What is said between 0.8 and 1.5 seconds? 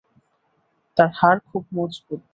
তার হাড়